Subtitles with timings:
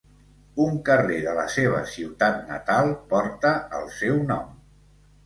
[0.63, 4.49] Un carrer de la seva ciutat natal porta el seu nom.